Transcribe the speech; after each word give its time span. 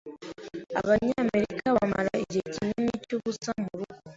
Abanyamerika 0.81 1.67
bamara 1.77 2.11
igihe 2.23 2.43
kinini 2.53 2.93
cyubusa 3.05 3.49
murugo. 3.61 3.93